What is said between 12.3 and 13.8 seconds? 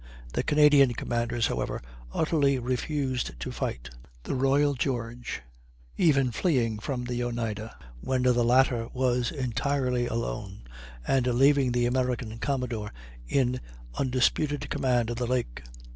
commodore in